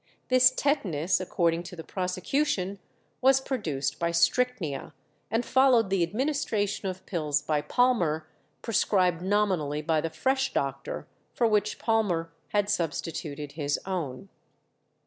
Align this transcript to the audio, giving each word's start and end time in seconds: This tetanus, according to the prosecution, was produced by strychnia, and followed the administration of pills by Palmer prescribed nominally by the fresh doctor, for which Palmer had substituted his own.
This 0.29 0.49
tetanus, 0.49 1.19
according 1.19 1.61
to 1.61 1.75
the 1.75 1.83
prosecution, 1.83 2.79
was 3.21 3.39
produced 3.39 3.99
by 3.99 4.09
strychnia, 4.09 4.93
and 5.29 5.45
followed 5.45 5.91
the 5.91 6.01
administration 6.01 6.87
of 6.89 7.05
pills 7.05 7.43
by 7.43 7.61
Palmer 7.61 8.27
prescribed 8.63 9.21
nominally 9.21 9.83
by 9.83 10.01
the 10.01 10.09
fresh 10.09 10.53
doctor, 10.55 11.07
for 11.35 11.45
which 11.45 11.77
Palmer 11.77 12.33
had 12.47 12.67
substituted 12.67 13.51
his 13.51 13.79
own. 13.85 14.29